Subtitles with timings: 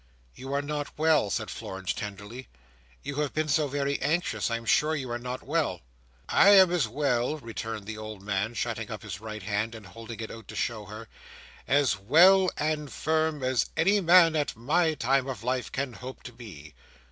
[0.33, 2.47] "You are not well," said Florence, tenderly.
[3.03, 5.81] "You have been so very anxious I am sure you are not well."
[6.27, 10.19] "I am as well," returned the old man, shutting up his right hand, and holding
[10.19, 11.07] it out to show her:
[11.67, 16.31] "as well and firm as any man at my time of life can hope to
[16.31, 16.73] be.